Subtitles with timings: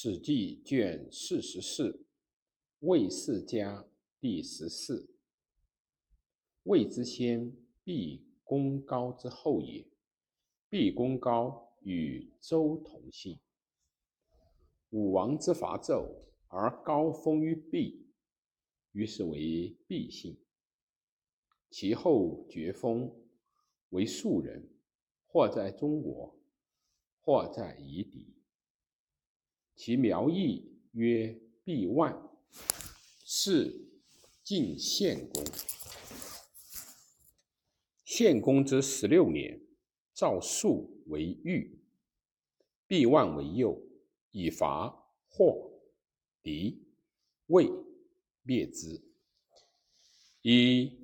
[0.00, 2.06] 史记卷四十四，
[2.78, 3.84] 魏世家
[4.20, 5.10] 第十四。
[6.62, 7.52] 魏之先，
[7.82, 9.84] 毕公高之后也。
[10.68, 13.40] 毕公高与周同姓。
[14.90, 16.06] 武王之伐纣，
[16.46, 18.06] 而高封于毕，
[18.92, 20.38] 于是为毕姓。
[21.70, 23.12] 其后爵封
[23.88, 24.64] 为庶人，
[25.26, 26.38] 或在中国，
[27.20, 28.37] 或在夷狄。
[29.78, 32.12] 其苗裔曰毕万，
[33.24, 33.72] 是
[34.42, 35.44] 晋献公。
[38.04, 39.60] 献公之十六年，
[40.12, 41.78] 赵肃为御，
[42.88, 43.80] 毕万为右，
[44.32, 44.92] 以伐
[45.28, 45.70] 或、
[46.42, 46.82] 狄、
[47.46, 47.70] 魏，
[48.42, 49.00] 灭之。
[50.42, 50.98] 以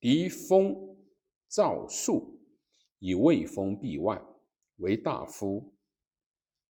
[0.00, 0.98] 狄封
[1.48, 2.36] 赵肃，
[2.98, 4.20] 以魏封毕万
[4.78, 5.72] 为大夫。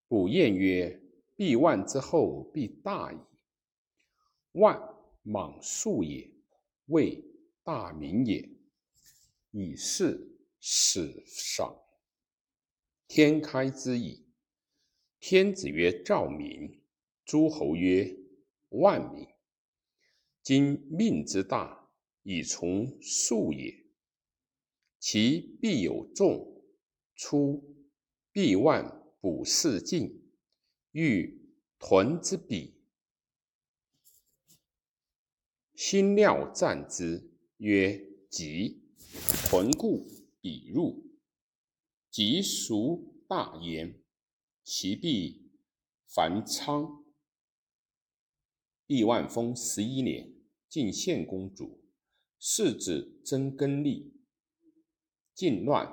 [0.09, 1.01] 古谚曰
[1.37, 3.19] ：“必万之后，必大矣。”
[4.59, 4.81] 万
[5.23, 6.29] 莽数也，
[6.87, 7.23] 谓
[7.63, 8.49] 大名也。
[9.51, 10.19] 以是
[10.61, 11.79] 始赏。
[13.07, 14.27] 天开之矣。
[15.21, 16.83] 天子曰：“兆民。”
[17.27, 18.17] 诸侯曰
[18.71, 19.27] ：“万民。”
[20.43, 21.87] 今命之大，
[22.23, 23.85] 以从数也。
[24.99, 26.63] 其必有众，
[27.15, 27.63] 出
[28.33, 28.98] 必万。
[29.21, 30.31] 卜四进，
[30.93, 31.41] 欲
[31.79, 32.75] 屯之彼，
[35.75, 38.83] 心料战之，曰：“吉。”
[39.49, 40.07] 屯故
[40.41, 41.03] 彼入，
[42.11, 43.99] 吉孰大焉？
[44.63, 45.51] 其必
[46.07, 47.03] 繁昌。
[48.87, 50.31] 毕万封十一年，
[50.69, 51.83] 晋献公主，
[52.39, 54.13] 世子争耕利，
[55.35, 55.91] 晋乱，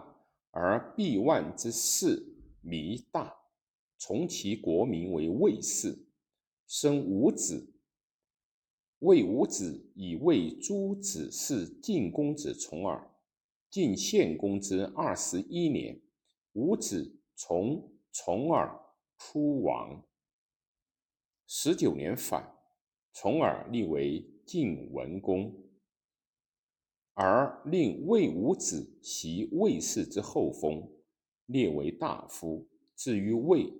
[0.51, 2.34] 而毕万之嗣。
[2.67, 3.31] 弥大，
[3.99, 6.07] 从其国名为魏氏，
[6.65, 7.71] 生五子。
[8.99, 13.11] 魏五子以魏诸子是晋公子重耳。
[13.69, 16.01] 晋献公之二十一年，
[16.53, 18.79] 五子从重耳
[19.15, 20.03] 出亡。
[21.45, 22.51] 十九年反，
[23.13, 25.53] 重耳立为晋文公，
[27.13, 30.91] 而令魏五子袭魏氏之后封。
[31.45, 33.71] 列为大夫，至于魏，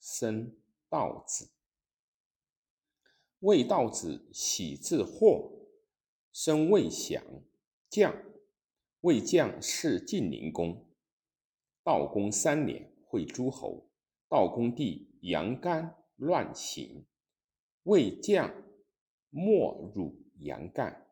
[0.00, 0.54] 生
[0.88, 1.50] 道子。
[3.40, 5.50] 魏道子喜字霍，
[6.32, 7.22] 生魏祥
[7.88, 8.14] 将。
[9.00, 10.86] 魏将是晋灵公。
[11.82, 13.90] 道公三年，会诸侯。
[14.28, 17.04] 道公弟杨干乱行，
[17.82, 18.50] 魏将
[19.28, 21.10] 莫辱杨干。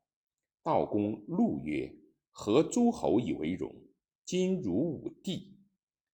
[0.63, 1.95] 道公怒曰
[2.33, 3.75] ：“何诸侯以为荣？
[4.25, 5.55] 今汝武帝。”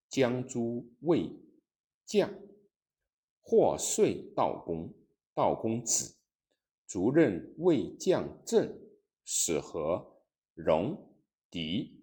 [0.09, 1.31] 将诸魏
[2.05, 2.33] 将，
[3.43, 4.93] 或遂道公，
[5.35, 6.17] 道公子，
[6.87, 8.79] 卒任魏将正，
[9.25, 10.23] 使和
[10.55, 10.97] 戎
[11.51, 12.03] 狄。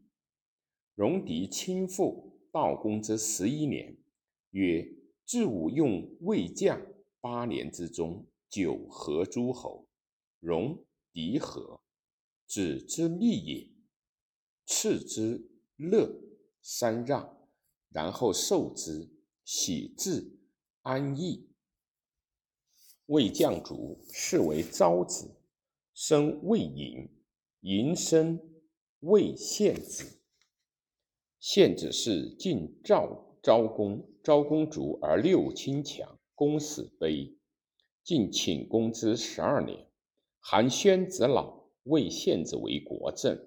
[0.95, 3.97] 戎狄亲附道公之十一年，
[4.51, 4.87] 曰：
[5.25, 6.81] 自武用魏将
[7.19, 9.87] 八年之中，九合诸侯，
[10.39, 11.81] 戎狄合，
[12.47, 13.67] 子之利也。
[14.67, 16.09] 次之乐，
[16.61, 17.44] 三让。
[17.95, 19.09] 然后受之，
[19.45, 20.37] 喜至
[20.81, 21.47] 安逸。
[23.05, 25.37] 魏将卒，是为昭子，
[25.93, 27.07] 生魏嬴，
[27.61, 28.37] 嬴生
[28.99, 30.19] 魏献子。
[31.39, 37.37] 献子是晋赵昭公，昭公卒而六亲强，公死悲。
[38.03, 39.89] 晋顷公之十二年，
[40.41, 43.39] 韩宣子老，魏献子为国政。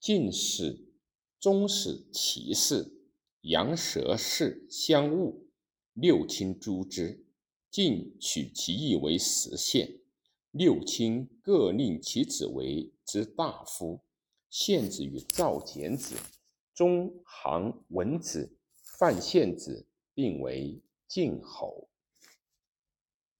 [0.00, 0.92] 晋使
[1.38, 2.99] 终使齐氏。
[3.42, 5.34] 羊蛇氏相恶，
[5.94, 7.24] 六亲诛之。
[7.70, 10.00] 晋取其义为实县，
[10.50, 14.02] 六亲各令其子为之大夫。
[14.50, 16.16] 献子与赵简子、
[16.74, 18.58] 中行文子、
[18.98, 21.88] 范献子并为晋侯。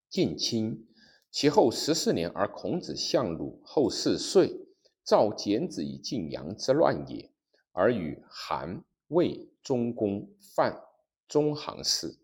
[0.08, 0.86] 晋亲，
[1.30, 4.68] 其后十四年，而孔子相鲁后四岁，
[5.04, 7.32] 赵简子以晋阳之乱也，
[7.72, 8.84] 而与韩。
[9.10, 10.80] 魏中公范
[11.26, 12.16] 中行氏，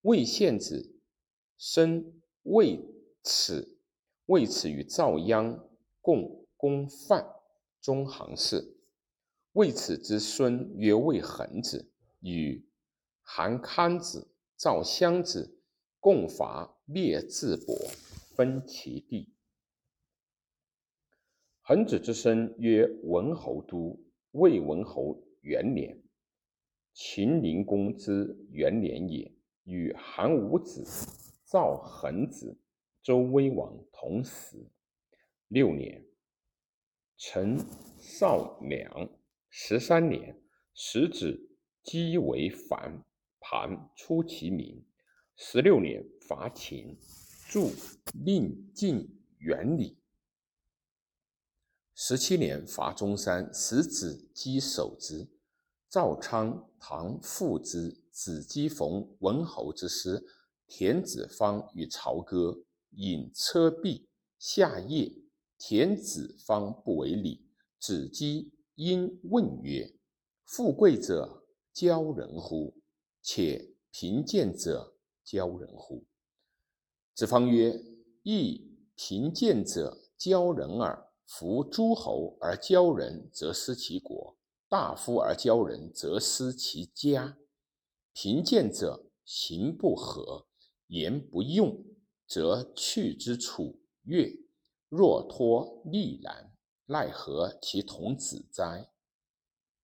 [0.00, 0.98] 魏献子
[1.58, 2.80] 生魏
[3.22, 3.76] 齿，
[4.24, 5.60] 魏齿与赵鞅
[6.00, 7.26] 共攻范
[7.82, 8.78] 中行氏。
[9.52, 12.66] 魏齿之孙曰魏恒子，与
[13.20, 15.60] 韩康子、赵襄子
[16.00, 17.76] 共伐灭智伯，
[18.34, 19.28] 分其地。
[21.60, 26.01] 恒子之孙曰文侯都，魏文侯元年。
[26.92, 29.32] 秦灵公之元年也，
[29.64, 30.84] 与韩武子
[31.46, 32.58] 赵恒子、
[33.02, 34.70] 周威王同时。
[35.48, 36.06] 六年，
[37.16, 37.58] 陈
[37.98, 39.10] 少梁
[39.48, 40.40] 十三年，
[40.74, 43.04] 始子姬为樊
[43.40, 44.84] 盘出其名。
[45.36, 46.96] 十六年，伐秦，
[47.48, 47.70] 著
[48.24, 49.08] 令晋
[49.38, 49.98] 元礼。
[51.94, 55.28] 十七年，伐中山，始子姬守之。
[55.92, 60.24] 赵昌唐父之子姬逢文侯之师，
[60.66, 64.08] 田子方与朝歌，引车壁
[64.38, 65.12] 下夜。
[65.58, 67.46] 田子方不为礼，
[67.78, 69.94] 子姬因问曰
[70.48, 71.44] ：“富贵者
[71.74, 72.74] 骄人乎？
[73.20, 74.94] 且贫贱者
[75.26, 76.06] 骄人乎？”
[77.14, 77.78] 子方曰
[78.24, 81.06] ：“亦贫贱者骄人耳。
[81.26, 84.34] 夫诸侯而骄人，则失其国；
[84.72, 87.36] 大夫而骄人，则失其家。
[88.14, 90.46] 贫贱者行不合，
[90.86, 91.84] 言不用，
[92.26, 94.32] 则去之楚越。”
[94.88, 98.90] 若托利然，奈何其童子哉？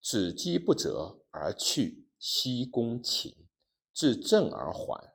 [0.01, 3.47] 子饥不折而去，西攻秦，
[3.93, 5.13] 至郑而还，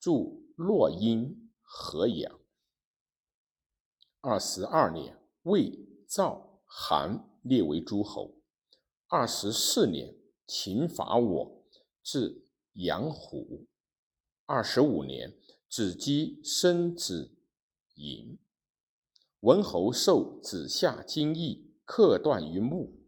[0.00, 2.40] 驻洛阴、河阳。
[4.22, 8.37] 二十二年，魏、赵、韩列为诸侯。
[9.10, 10.14] 二十四年，
[10.46, 11.64] 秦伐我，
[12.02, 12.44] 至
[12.74, 13.66] 阳虎。
[14.44, 15.34] 二十五年，
[15.66, 17.34] 子姬生子
[17.94, 18.38] 寅。
[19.40, 22.98] 文侯受子夏金邑，克断于木。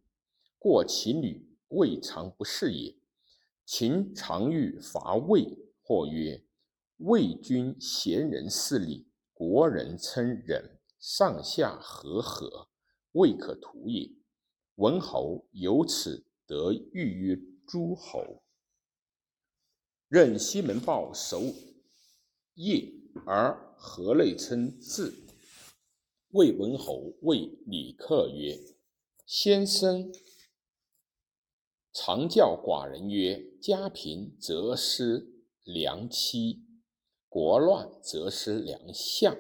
[0.59, 2.97] 过其女，未尝不是也。
[3.67, 6.47] 秦常欲伐魏，或曰
[6.97, 12.71] ：“魏君贤人事礼，国人称仁，上下和合，
[13.13, 14.11] 未可图也。”
[14.77, 18.43] 文侯由此得誉于诸侯，
[20.09, 21.41] 任西门豹守
[22.57, 22.93] 邺，
[23.27, 25.15] 而河内称治。
[26.31, 28.59] 魏文侯谓李克曰
[29.27, 30.13] ：“先生
[31.93, 36.65] 常教寡人曰：‘家贫则失良妻，
[37.29, 39.37] 国乱则失良相。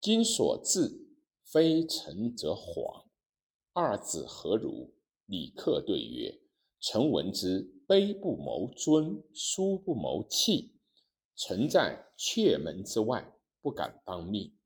[0.00, 1.06] 今所至，
[1.42, 3.05] 非臣则亡，
[3.76, 4.94] 二子何如？’”
[5.28, 6.40] 李克对曰
[6.80, 10.80] ：“臣闻之，卑不谋尊，疏不谋器。
[11.34, 14.56] 臣在阙门之外，不敢当命。”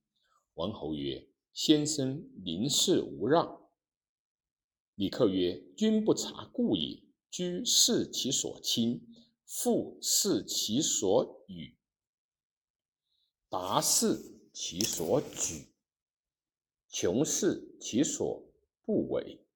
[0.54, 1.26] 文侯曰。
[1.52, 3.68] 先生临事无让。
[4.94, 7.02] 李克曰：“君不察故也。
[7.28, 9.04] 居视其所亲，
[9.44, 11.76] 父视其所与，
[13.48, 15.72] 达视其所举，
[16.88, 18.50] 穷视其所
[18.90, 19.46] 不为，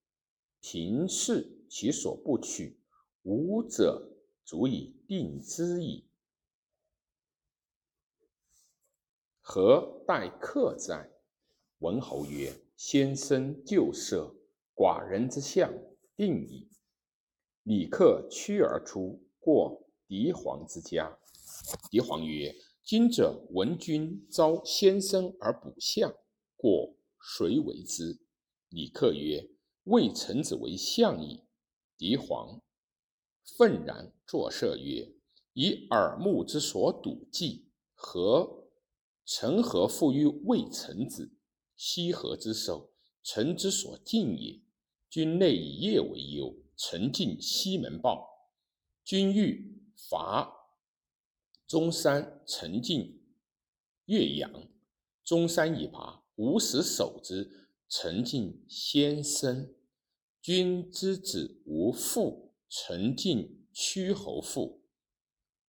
[0.60, 2.78] 贫视其所不取。
[3.24, 6.08] 吾者足以定之矣。
[9.40, 11.10] 何待客哉？”
[11.82, 14.32] 文侯曰：“先生旧设，
[14.72, 15.74] 寡人之相
[16.14, 16.70] 定矣。”
[17.64, 21.18] 李克驱而出，过狄皇之家。
[21.90, 22.54] 狄皇曰
[22.84, 26.14] ：“今者闻君召先生而卜相，
[26.56, 28.16] 过谁为之？”
[28.74, 29.48] 李克曰
[29.84, 31.44] ：“魏臣子为相矣。”
[31.96, 32.60] 狄黄
[33.44, 35.14] 愤然作色曰
[35.54, 38.66] ：“以耳目之所睹计，何
[39.24, 41.30] 臣何复于魏臣子？”
[41.76, 42.90] 西河之守，
[43.22, 44.60] 臣之所敬也。
[45.08, 48.50] 君内以业为忧，臣敬西门豹。
[49.04, 50.52] 君欲伐
[51.68, 53.22] 中山，臣敬
[54.06, 54.68] 岳阳。
[55.22, 57.63] 中山已拔，吾使守之，
[57.96, 59.72] 臣敬先生。
[60.42, 64.82] 君之子无父，臣敬屈侯父。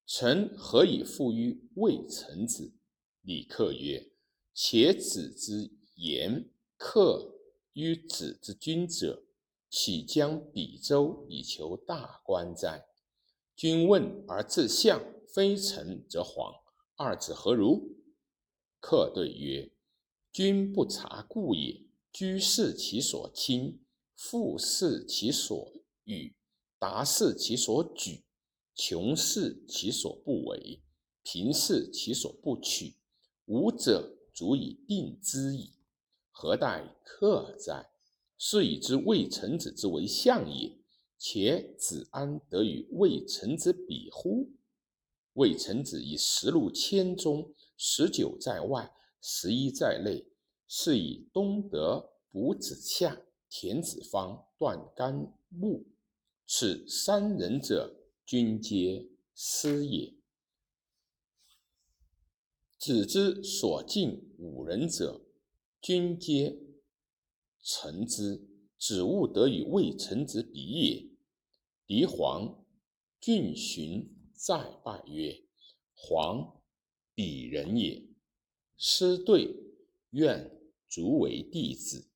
[0.07, 2.73] 臣何以复于魏臣子？
[3.21, 4.09] 李克曰
[4.55, 7.35] ：“且子之。”言克
[7.73, 9.23] 于子之君者，
[9.69, 12.87] 岂将比周以求大官哉？
[13.55, 16.51] 君问而自相，非臣则黄。
[16.95, 17.95] 二子何如？
[18.79, 19.71] 客对曰：
[20.31, 21.84] 君不察故也。
[22.15, 23.81] 居视其所亲，
[24.15, 25.73] 富视其所
[26.05, 26.33] 与，
[26.79, 28.23] 达视其所举，
[28.73, 30.81] 穷视其所不为，
[31.23, 32.95] 贫视其所不取。
[33.47, 35.73] 吾者足以定之矣。
[36.31, 37.89] 何待客哉？
[38.37, 40.79] 是以知魏臣子之为相也。
[41.17, 44.53] 且子安得与魏臣子比乎？
[45.33, 50.25] 魏臣子以十入千中，十九在外，十一在内。
[50.67, 55.85] 是以东德卜子夏、田子方、段干木，
[56.45, 57.95] 此三人者，
[58.25, 60.13] 君皆师也。
[62.77, 65.21] 子之所敬五人者，
[65.81, 66.59] 君皆
[67.61, 68.47] 臣之。
[68.77, 71.09] 子务得与未臣之比也。
[71.87, 72.63] 狄黄
[73.19, 75.43] 郡寻再拜曰
[75.95, 76.61] ：“黄
[77.15, 78.05] 鄙人也。”
[78.77, 79.64] 师对
[80.15, 80.49] 愿
[80.87, 82.07] 足为弟子。